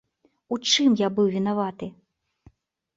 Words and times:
У 0.55 0.59
чым 0.71 0.97
я 1.05 1.11
быў 1.19 1.31
вінаваты? 1.37 1.93